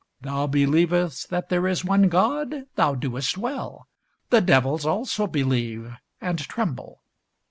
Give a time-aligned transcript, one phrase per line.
[0.21, 3.87] Thou believest that there is one God; thou doest well:
[4.31, 7.03] the devils also believe, and tremble.